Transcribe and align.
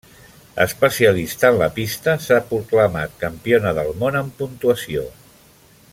Especialista 0.63 1.51
en 1.53 1.57
la 1.59 1.67
pista, 1.75 2.15
s'ha 2.27 2.39
proclamat 2.53 3.15
Campiona 3.25 3.77
del 3.81 3.93
món 4.01 4.19
en 4.23 4.33
puntuació. 4.41 5.09